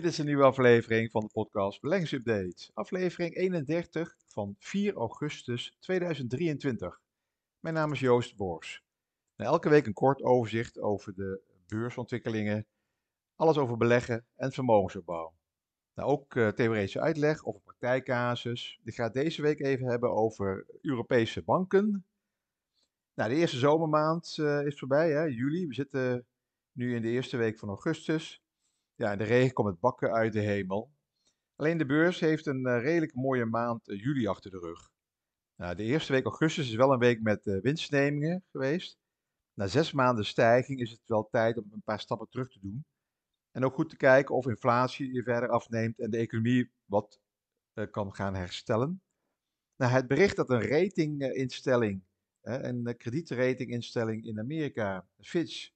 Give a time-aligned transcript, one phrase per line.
[0.00, 2.70] Dit is een nieuwe aflevering van de podcast Beleggingsupdate.
[2.74, 7.00] Aflevering 31 van 4 augustus 2023.
[7.60, 8.84] Mijn naam is Joost Bors.
[9.36, 12.66] elke week een kort overzicht over de beursontwikkelingen,
[13.36, 15.32] alles over beleggen en vermogensopbouw.
[15.94, 18.80] Nou, ook uh, theoretische uitleg over praktijkcasus.
[18.84, 22.06] Ik ga deze week even hebben over Europese banken.
[23.14, 25.66] Nou, de eerste zomermaand uh, is voorbij, hè, juli.
[25.66, 26.26] We zitten
[26.72, 28.42] nu in de eerste week van augustus.
[29.00, 30.92] Ja, de regen komt het bakken uit de hemel.
[31.56, 34.90] Alleen de beurs heeft een uh, redelijk mooie maand juli achter de rug.
[35.56, 38.98] Nou, de eerste week augustus is wel een week met winstnemingen geweest.
[39.54, 42.84] Na zes maanden stijging is het wel tijd om een paar stappen terug te doen.
[43.50, 47.20] En ook goed te kijken of inflatie je verder afneemt en de economie wat
[47.90, 49.02] kan gaan herstellen.
[49.76, 52.02] Nou, het bericht dat een ratinginstelling,
[52.40, 55.70] een kredietratinginstelling in Amerika, Fitch,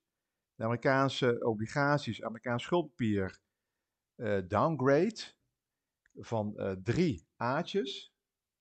[0.54, 3.38] de Amerikaanse obligaties, Amerikaans schuldpapier,
[4.16, 5.20] uh, downgrade
[6.14, 8.12] van drie A'tjes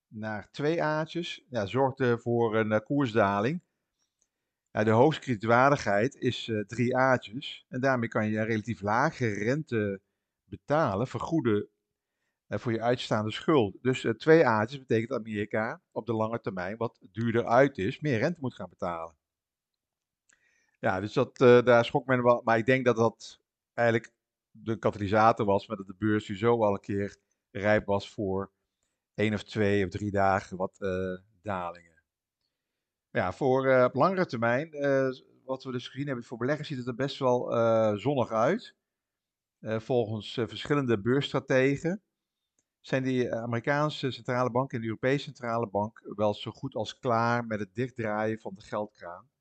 [0.07, 3.61] naar twee A'tjes, ja, zorgde voor een koersdaling
[4.73, 7.65] ja, de hoogste kredietwaardigheid is drie A'tjes.
[7.69, 10.01] En daarmee kan je een relatief lage rente
[10.43, 11.69] betalen, vergoeden
[12.47, 13.77] voor je uitstaande schuld.
[13.81, 18.19] Dus twee A'tjes betekent dat Amerika op de lange termijn wat duurder uit is, meer
[18.19, 19.15] rente moet gaan betalen.
[20.83, 22.41] Ja, dus dat, daar schrok men wel.
[22.43, 23.39] Maar ik denk dat dat
[23.73, 24.13] eigenlijk
[24.51, 27.17] de katalysator was, met dat de beurs zo al een keer
[27.51, 28.51] rijp was voor
[29.13, 30.77] één of twee of drie dagen wat
[31.41, 32.03] dalingen.
[33.09, 34.69] Ja, voor uh, op langere termijn,
[35.45, 37.51] wat we dus gezien hebben voor beleggers, ziet het er best wel
[37.97, 38.75] zonnig uit.
[39.59, 42.01] volgens verschillende beursstrategen
[42.81, 47.45] zijn die Amerikaanse centrale bank en de Europese centrale bank wel zo goed als klaar
[47.45, 49.31] met het dichtdraaien van de geldkraan.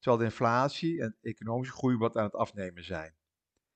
[0.00, 3.14] Terwijl de inflatie en economische groei wat aan het afnemen zijn.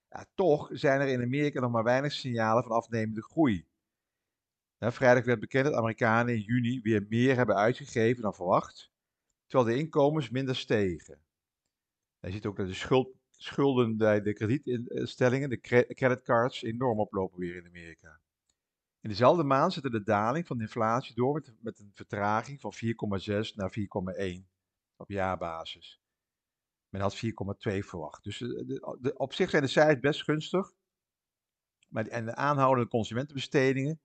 [0.09, 3.67] Ja, toch zijn er in Amerika nog maar weinig signalen van afnemende groei.
[4.79, 8.93] vrijdag werd bekend dat Amerikanen in juni weer meer hebben uitgegeven dan verwacht
[9.47, 11.19] terwijl de inkomens minder stegen.
[12.21, 15.61] Je ziet ook dat de schuld, schulden bij de kredietinstellingen, de
[15.95, 18.21] creditcards, enorm oplopen weer in Amerika.
[19.01, 22.73] In dezelfde maand zette de daling van de inflatie door met, met een vertraging van
[22.75, 24.45] 4,6 naar 4,1
[24.97, 26.04] op jaarbasis.
[26.95, 28.25] Men had 4,2 verwacht.
[28.25, 30.73] Dus de, de, op zich zijn de cijfers best gunstig.
[31.89, 34.01] Maar, en de aanhoudende consumentenbestedingen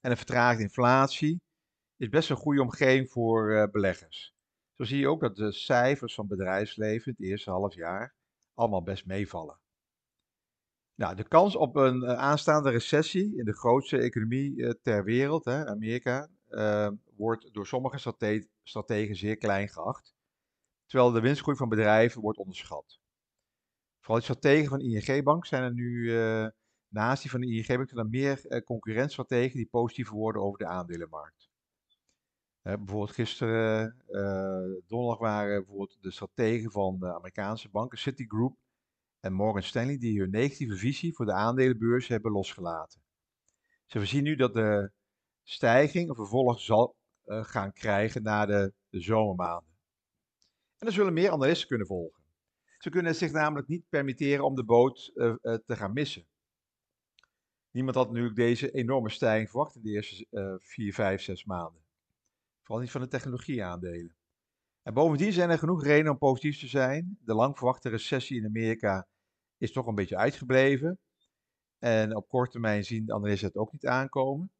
[0.00, 1.40] en een vertraagde inflatie
[1.96, 4.34] is best een goede omgeving voor uh, beleggers.
[4.72, 8.14] Zo zie je ook dat de cijfers van bedrijfsleven het eerste half jaar
[8.54, 9.58] allemaal best meevallen.
[10.94, 15.66] Nou, de kans op een uh, aanstaande recessie in de grootste economie ter wereld, hè,
[15.66, 16.28] Amerika,
[17.16, 20.13] wordt door sommige strate strategen zeer klein geacht,
[20.94, 23.00] terwijl de winstgroei van bedrijven wordt onderschat.
[24.00, 26.12] Vooral de strategen van ING-bank zijn er nu,
[26.88, 31.48] naast die van de ING-bank, zijn er meer concurrentstrategen die positiever worden over de aandelenmarkt
[32.62, 38.56] bijvoorbeeld gisteren, uh, donderdag, waren bijvoorbeeld de strategen van de Amerikaanse banken, Citigroup
[39.20, 43.00] en Morgan Stanley, die hun negatieve visie voor de aandelenbeurs hebben losgelaten.
[43.86, 44.90] Ze voorzien nu dat de
[45.42, 49.73] stijging een vervolg zal uh, gaan krijgen na de zomermaanden.
[50.78, 52.22] En er zullen meer analisten kunnen volgen.
[52.78, 56.26] Ze kunnen zich namelijk niet permitteren om de boot uh, te gaan missen.
[57.70, 61.84] Niemand had natuurlijk deze enorme stijging verwacht in de eerste 4, 5, 6 maanden.
[62.62, 64.16] Vooral niet van de technologieaandelen.
[64.82, 67.18] En bovendien zijn er genoeg redenen om positief te zijn.
[67.20, 69.08] De lang verwachte recessie in Amerika
[69.56, 70.98] is toch een beetje uitgebleven.
[71.78, 74.52] En op korte termijn zien de analisten het ook niet aankomen.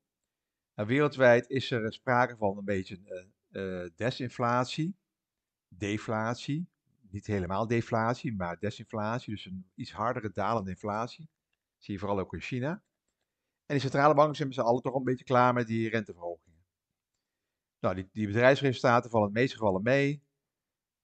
[0.75, 4.97] En wereldwijd is er sprake van een beetje uh, desinflatie,
[5.79, 6.69] deflatie.
[7.11, 9.35] Niet helemaal deflatie, maar desinflatie.
[9.35, 11.29] Dus een iets hardere dalende inflatie.
[11.79, 12.83] Zie je vooral ook in China.
[13.67, 16.57] En de centrale banken zijn met z'n allen toch een beetje klaar met die renteverhoging.
[17.81, 20.23] Nou, die, die bedrijfsresultaten vallen in de meeste gevallen mee.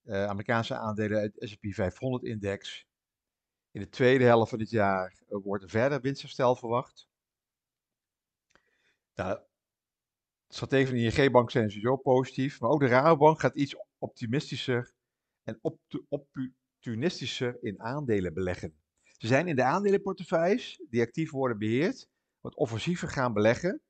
[0.04, 2.84] Uh, Amerikaanse aandelen, het S&P 500-index.
[3.70, 7.08] In de tweede helft van dit jaar uh, wordt er verder winstherstel verwacht.
[9.14, 9.38] Nou,
[10.46, 14.92] de strategen van de ING-bank zijn sowieso positief, maar ook de Rabobank gaat iets optimistischer
[15.42, 15.60] en
[16.08, 18.74] opportunistischer in aandelen beleggen.
[19.02, 22.08] Ze zijn in de aandelenportefeuilles die actief worden beheerd,
[22.40, 23.82] wat offensiever gaan beleggen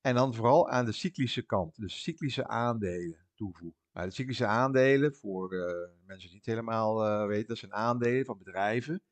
[0.00, 3.78] en dan vooral aan de cyclische kant, de cyclische aandelen toevoegen.
[3.92, 5.64] Nou, de cyclische aandelen, voor uh,
[6.04, 9.02] mensen die het helemaal uh, weten, dat zijn aandelen van bedrijven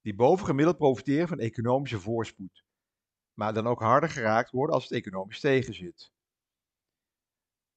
[0.00, 2.64] die bovengemiddeld profiteren van economische voorspoed.
[3.34, 6.12] Maar dan ook harder geraakt worden als het economisch tegenzit.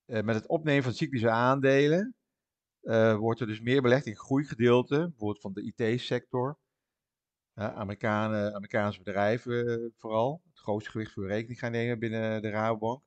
[0.05, 2.15] Uh, met het opnemen van cyclische aandelen
[3.19, 6.57] wordt er dus meer belegd in groeigedeelten, bijvoorbeeld van de IT-sector,
[7.53, 10.41] Amerikanen, Amerikaanse bedrijven eh, vooral.
[10.49, 13.03] Het grootste gewicht voor rekening gaan nemen binnen de Rabobank.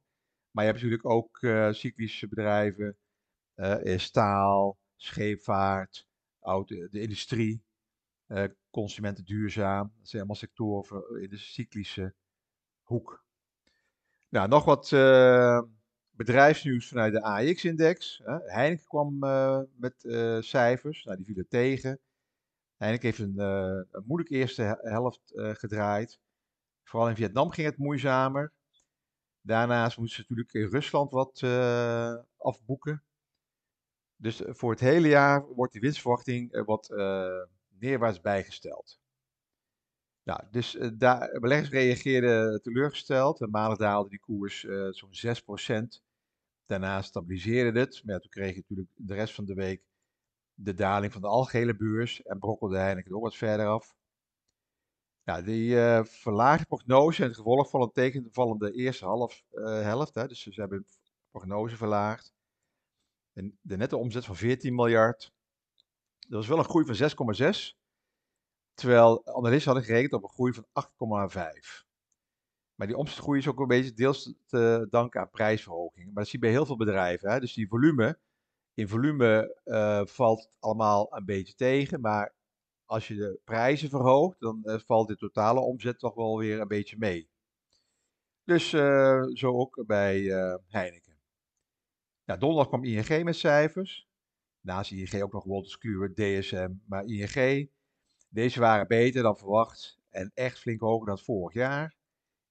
[0.50, 1.38] Maar je hebt natuurlijk ook
[1.75, 2.96] cyclische bedrijven,
[3.96, 6.06] staal, scheepvaart,
[6.66, 7.62] de industrie,
[8.70, 9.93] consumenten duurzaam.
[9.98, 12.14] Dat zijn allemaal sectoren in de cyclische
[12.82, 13.25] hoek.
[14.28, 14.88] Nou, nog wat
[16.16, 18.22] bedrijfsnieuws vanuit de AX-index.
[18.24, 19.18] Heineken kwam
[19.76, 19.94] met
[20.44, 22.00] cijfers, nou, die vielen tegen.
[22.76, 26.18] Heineken heeft een, een moeilijke eerste helft gedraaid.
[26.84, 28.52] Vooral in Vietnam ging het moeizamer.
[29.40, 31.42] Daarnaast moesten ze natuurlijk in Rusland wat
[32.36, 33.02] afboeken.
[34.16, 36.88] Dus voor het hele jaar wordt die winstverwachting wat
[37.78, 39.00] neerwaarts bijgesteld.
[40.22, 43.40] Nou, dus daar, beleggers reageerden teleurgesteld.
[43.40, 44.60] En maandag daalde die koers
[44.90, 45.36] zo'n
[46.00, 46.06] 6%.
[46.66, 48.02] Daarna stabiliseerde het.
[48.04, 49.82] Maar toen kreeg je natuurlijk de rest van de week
[50.54, 53.94] de daling van de algehele beurs en brokkelde Heineken ook wat verder af.
[55.22, 60.14] Ja, die uh, verlaagde prognose en het gevolg van een tegenvallende eerste half, uh, helft.
[60.14, 60.86] Hè, dus ze hebben
[61.30, 62.34] prognose verlaagd.
[63.32, 65.32] En de nette omzet van 14 miljard.
[66.19, 67.10] Dat was wel een groei van
[67.54, 67.76] 6,6.
[68.74, 71.85] Terwijl analisten hadden gerekend op een groei van 8,5.
[72.76, 76.06] Maar die omzetgroei is ook een beetje deels te danken aan prijsverhogingen.
[76.06, 77.31] Maar dat zie je bij heel veel bedrijven.
[77.31, 77.40] Hè.
[77.40, 78.19] Dus die volume
[78.75, 82.34] in volume uh, valt het allemaal een beetje tegen, maar
[82.84, 86.69] als je de prijzen verhoogt, dan uh, valt de totale omzet toch wel weer een
[86.69, 87.31] beetje mee.
[88.44, 90.20] Dus uh, zo ook bij
[90.67, 91.19] Heineken.
[92.25, 94.08] Ja, donderdag kwam ING met cijfers.
[94.61, 95.79] Naast ING ook nog Wolters
[96.14, 97.70] DSM, maar ING.
[98.29, 101.95] Deze waren beter dan verwacht en echt flink hoger dan vorig jaar.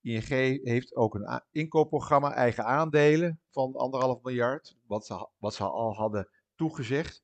[0.06, 5.94] ING heeft ook een inkoopprogramma, eigen aandelen van anderhalf miljard, wat ze, wat ze al
[5.94, 7.24] hadden toegezegd.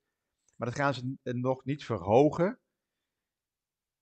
[0.55, 2.59] Maar dat gaan ze nog niet verhogen.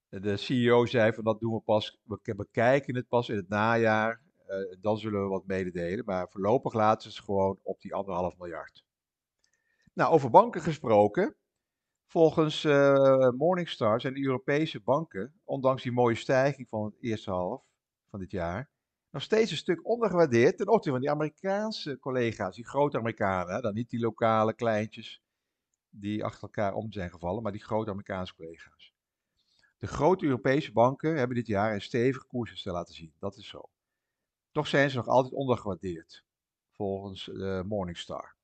[0.09, 4.21] De CEO zei van dat doen we pas, we bekijken het pas in het najaar.
[4.47, 6.05] Uh, dan zullen we wat mededelen.
[6.05, 8.85] Maar voorlopig laten ze het gewoon op die anderhalf miljard.
[9.93, 11.35] Nou, over banken gesproken.
[12.05, 17.68] Volgens uh, Morningstar zijn de Europese banken, ondanks die mooie stijging van het eerste half,
[18.09, 18.69] van dit jaar.
[19.11, 23.61] Nog steeds een stuk ondergewaardeerd ten opzichte van die Amerikaanse collega's, die grote Amerikanen.
[23.61, 25.21] Dan niet die lokale kleintjes
[25.89, 28.93] die achter elkaar om zijn gevallen, maar die grote Amerikaanse collega's.
[29.77, 33.13] De grote Europese banken hebben dit jaar een stevige koersherstel laten zien.
[33.19, 33.69] Dat is zo.
[34.51, 36.25] Toch zijn ze nog altijd ondergewaardeerd,
[36.71, 38.35] volgens uh, Morningstar.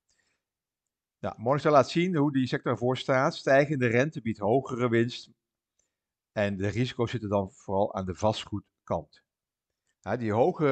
[1.18, 3.34] Nou, Morningstar laat zien hoe die sector ervoor staat.
[3.34, 5.30] Stijgende rente biedt hogere winst.
[6.32, 9.24] En de risico's zitten dan vooral aan de vastgoedkant
[10.14, 10.66] die hoge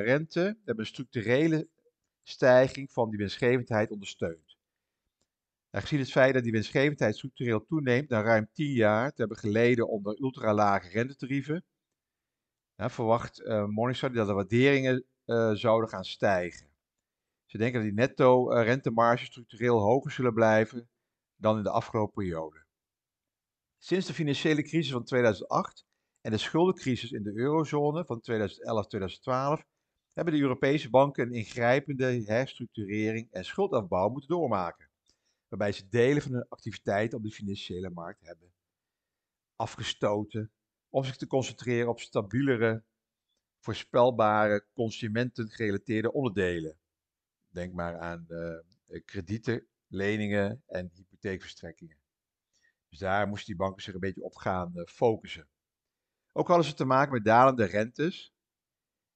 [0.00, 1.68] rente hebben een structurele
[2.22, 4.56] stijging van die winstgevendheid ondersteund.
[5.70, 9.36] En gezien het feit dat die winstgevendheid structureel toeneemt na ruim 10 jaar te hebben
[9.36, 11.64] geleden onder ultralage rentetarieven,
[12.76, 16.68] verwacht uh, Morningstar dat de waarderingen uh, zouden gaan stijgen.
[17.44, 20.88] Ze denken dat die netto rentemarges structureel hoger zullen blijven
[21.36, 22.64] dan in de afgelopen periode.
[23.78, 25.85] Sinds de financiële crisis van 2008
[26.26, 28.22] en de schuldencrisis in de eurozone van
[29.60, 29.66] 2011-2012
[30.12, 34.88] hebben de Europese banken een ingrijpende herstructurering en schuldafbouw moeten doormaken,
[35.48, 38.52] waarbij ze delen van hun activiteiten op de financiële markt hebben
[39.56, 40.52] afgestoten
[40.88, 42.84] om zich te concentreren op stabielere,
[43.60, 46.76] voorspelbare, consumentengerelateerde onderdelen.
[47.48, 51.98] Denk maar aan uh, kredieten, leningen en hypotheekverstrekkingen.
[52.88, 55.48] Dus daar moesten die banken zich een beetje op gaan uh, focussen.
[56.36, 58.34] Ook hadden ze te maken met dalende rentes.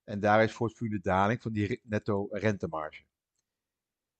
[0.04, 3.04] En daar is voortvloeiende daling van die netto rentemarge.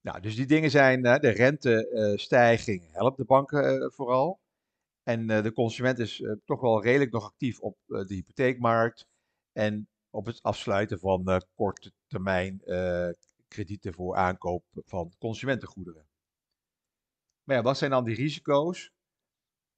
[0.01, 4.41] Nou, dus die dingen zijn, de rentestijging helpt de banken eh, vooral.
[5.03, 9.07] En eh, de consument is eh, toch wel redelijk nog actief op de hypotheekmarkt.
[9.53, 12.63] En op het afsluiten van korte termijn
[13.49, 16.09] kredieten voor aankoop van consumentengoederen.
[17.45, 18.93] Maar ja, wat zijn dan die risico's?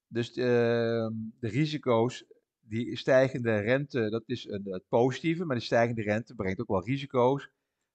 [0.06, 1.10] Dus de
[1.40, 2.24] risico's
[2.62, 6.84] die stijgende rente, dat is een, het positieve, maar die stijgende rente brengt ook wel
[6.84, 7.50] risico's.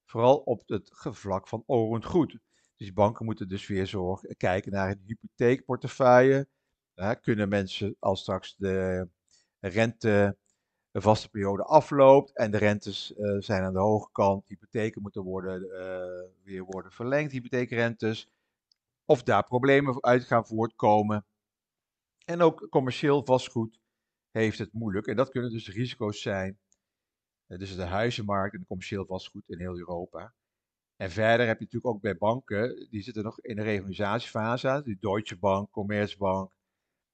[0.05, 2.39] Vooral op het vlak van orend goed.
[2.75, 6.47] Dus banken moeten dus weer zorgen, kijken naar hun hypotheekportefeuille.
[7.21, 9.07] kunnen mensen als straks de
[9.59, 10.37] rente
[10.91, 15.23] een vaste periode afloopt en de rentes uh, zijn aan de hoge kant, hypotheken moeten
[15.23, 18.29] worden, uh, weer worden verlengd, hypotheekrentes,
[19.05, 21.25] of daar problemen uit gaan voortkomen.
[22.25, 23.79] En ook commercieel vastgoed
[24.37, 25.07] heeft het moeilijk.
[25.07, 26.59] En dat kunnen dus risico's zijn.
[27.47, 30.33] Uh, dus de huizenmarkt en de commercieel vastgoed in heel Europa.
[30.95, 34.81] En verder heb je natuurlijk ook bij banken, die zitten nog in de reorganisatiefase.
[34.83, 36.51] Die Deutsche Bank, Commerzbank,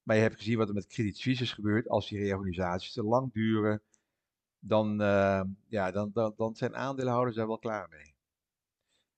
[0.03, 1.89] Maar je hebt gezien wat er met is gebeurd.
[1.89, 3.81] Als die reorganisaties te lang duren,
[4.59, 8.15] dan, uh, ja, dan, dan, dan zijn aandeelhouders daar wel klaar mee.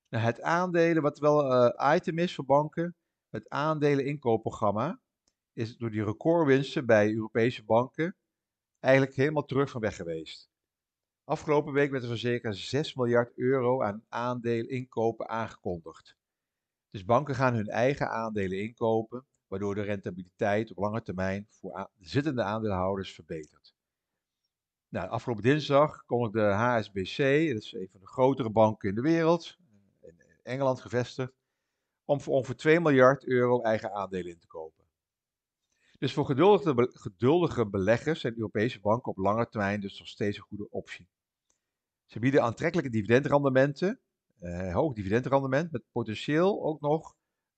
[0.09, 2.95] Nou, het aandelen, wat wel uh, item is voor banken,
[3.29, 4.99] het aandeleninkoopprogramma,
[5.55, 8.15] is door die recordwinsten bij Europese banken
[8.79, 10.49] eigenlijk helemaal terug van weg geweest.
[11.23, 16.17] Afgelopen week werd er voor circa 6 miljard euro aan aandeleninkopen aangekondigd.
[16.89, 22.43] Dus banken gaan hun eigen aandelen inkopen, waardoor de rentabiliteit op lange termijn voor zittende
[22.43, 23.75] aandeelhouders verbetert.
[24.89, 27.17] Nou, afgelopen dinsdag kondigde de HSBC,
[27.53, 29.57] dat is een van de grotere banken in de wereld,
[30.01, 31.33] in Engeland gevestigd,
[32.05, 34.74] om voor ongeveer 2 miljard euro eigen aandelen in te kopen.
[36.05, 40.43] Dus voor geduldige, geduldige beleggers zijn Europese banken op lange termijn dus nog steeds een
[40.43, 41.07] goede optie.
[42.05, 43.99] Ze bieden aantrekkelijke dividendrendementen,
[44.39, 47.15] eh, hoog dividendrendement, met potentieel ook nog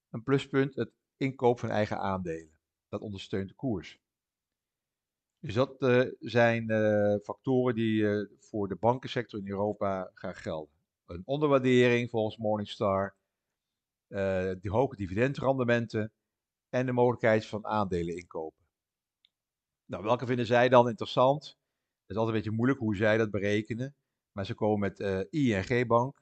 [0.09, 2.57] een pluspunt, het inkoop van eigen aandelen.
[2.89, 3.99] Dat ondersteunt de koers.
[5.39, 10.75] Dus dat uh, zijn uh, factoren die uh, voor de bankensector in Europa gaan gelden.
[11.05, 13.15] Een onderwaardering volgens Morningstar,
[14.07, 16.11] de hoge dividendrendementen
[16.69, 18.65] en de mogelijkheid van aandelen inkopen.
[19.85, 21.45] Nou, welke vinden zij dan interessant?
[21.45, 23.95] Het is altijd een beetje moeilijk hoe zij dat berekenen.
[24.31, 26.21] Maar ze komen met uh, ING Bank.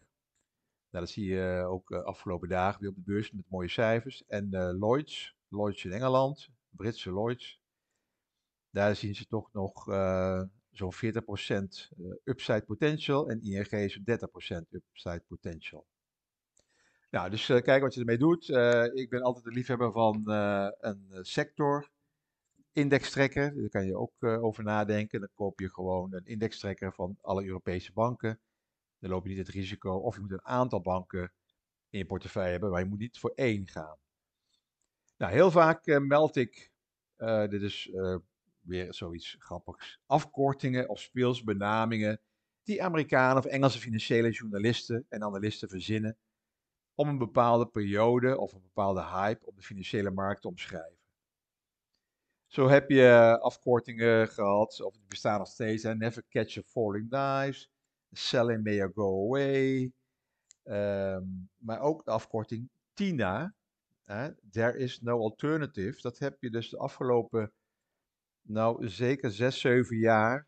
[0.89, 4.25] Nou, dat zie je ook uh, afgelopen dagen weer op de beurs met mooie cijfers.
[4.25, 7.59] En uh, Lloyds, Lloyds in Engeland, Britse Lloyds.
[8.69, 9.83] Daar zien ze toch nog
[10.71, 10.97] zo'n 40%
[12.23, 15.85] upside potential en ING zo'n 30% upside potential.
[17.15, 18.47] Nou, dus uh, kijk wat je ermee doet.
[18.47, 21.89] Uh, ik ben altijd een liefhebber van uh, een sector
[22.71, 23.55] indextrekker.
[23.55, 25.19] Daar kan je ook over nadenken.
[25.19, 28.39] Dan koop je gewoon een indextrekker van alle Europese banken.
[28.99, 29.95] Dan loop je niet het risico.
[29.95, 31.31] Of je moet een aantal banken
[31.89, 33.97] in je portefeuille hebben, maar je moet niet voor één gaan.
[35.17, 36.71] Nou, heel vaak meld ik,
[37.49, 37.91] dit is
[38.59, 42.21] weer zoiets grappigs, afkortingen of speelsbenamingen
[42.63, 46.17] die Amerikanen of Engelse financiële journalisten en analisten verzinnen
[46.95, 50.97] om een bepaalde periode of een bepaalde hype op de financiële markt te omschrijven.
[52.47, 55.83] Zo heb je afkortingen gehad, of die bestaan nog steeds?
[55.83, 57.71] Never Catch a Falling Knives,
[58.11, 59.91] Selling May Go Away,
[60.63, 63.53] um, maar ook de afkorting TINA,
[64.03, 64.29] hè?
[64.51, 66.01] There is no alternative.
[66.01, 67.51] Dat heb je dus de afgelopen,
[68.41, 70.47] nou zeker 6, 7 jaar,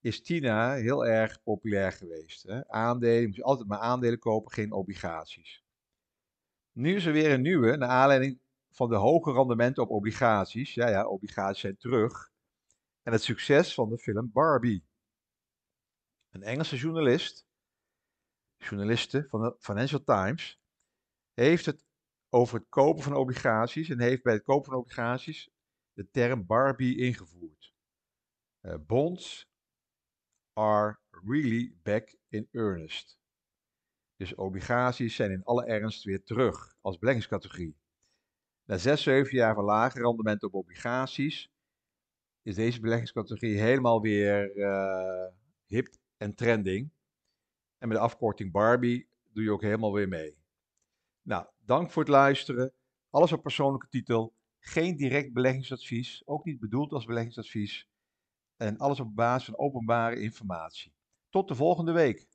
[0.00, 2.42] is TINA heel erg populair geweest.
[2.42, 2.68] Hè?
[2.68, 5.59] Aandelen, je moet altijd maar aandelen kopen, geen obligaties.
[6.72, 10.74] Nu is er weer een nieuwe, naar aanleiding van de hoge rendementen op obligaties.
[10.74, 12.30] Ja, ja, obligaties zijn terug.
[13.02, 14.84] En het succes van de film Barbie.
[16.30, 17.46] Een Engelse journalist,
[18.56, 20.60] journaliste van de Financial Times,
[21.32, 21.84] heeft het
[22.28, 25.50] over het kopen van obligaties en heeft bij het kopen van obligaties
[25.92, 27.74] de term Barbie ingevoerd.
[28.62, 29.48] Uh, bonds
[30.52, 33.19] are really back in earnest.
[34.20, 37.76] Dus obligaties zijn in alle ernst weer terug als beleggingscategorie.
[38.64, 41.52] Na 6, 7 jaar van lage rendement op obligaties
[42.42, 45.26] is deze beleggingscategorie helemaal weer uh,
[45.66, 46.92] hip en trending.
[47.78, 50.38] En met de afkorting Barbie doe je ook helemaal weer mee.
[51.22, 52.72] Nou, dank voor het luisteren.
[53.10, 54.34] Alles op persoonlijke titel.
[54.58, 57.88] Geen direct beleggingsadvies, ook niet bedoeld als beleggingsadvies.
[58.56, 60.94] En alles op basis van openbare informatie.
[61.28, 62.30] Tot de volgende week.